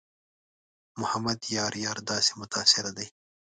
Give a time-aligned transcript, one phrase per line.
[1.01, 3.07] محمد یار یار داسې متاثره دی.